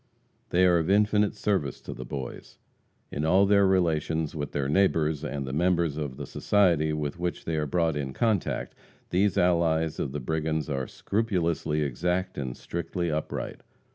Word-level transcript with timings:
They 0.49 0.65
are 0.65 0.79
of 0.79 0.89
infinite 0.89 1.35
service 1.35 1.79
to 1.81 1.93
the 1.93 2.03
Boys. 2.03 2.57
In 3.11 3.23
all 3.23 3.45
their 3.45 3.67
relations 3.67 4.33
with 4.33 4.51
their 4.51 4.67
neighbors 4.67 5.23
and 5.23 5.45
the 5.45 5.53
members 5.53 5.95
of 5.95 6.17
the 6.17 6.25
society 6.25 6.91
with 6.91 7.19
which 7.19 7.45
they 7.45 7.55
are 7.57 7.67
brought 7.67 7.95
in 7.95 8.11
contact, 8.11 8.73
these 9.11 9.37
allies 9.37 9.99
of 9.99 10.11
the 10.11 10.19
brigands 10.19 10.71
are 10.71 10.87
scrupulously 10.87 11.83
exact 11.83 12.39
and 12.39 12.57
strictly 12.57 13.11
upright. 13.11 13.61